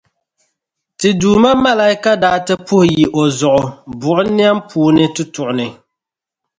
[0.99, 3.63] Ti duuma malaika daa ti puhi yi o zuɣu
[3.99, 5.67] buɣim niɛm puuni tutuɣu ni.